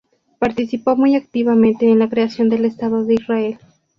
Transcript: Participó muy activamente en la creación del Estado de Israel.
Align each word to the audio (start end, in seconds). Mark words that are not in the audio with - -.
Participó 0.39 0.95
muy 0.95 1.15
activamente 1.15 1.87
en 1.91 1.99
la 1.99 2.09
creación 2.09 2.49
del 2.49 2.65
Estado 2.65 3.03
de 3.05 3.13
Israel. 3.13 3.59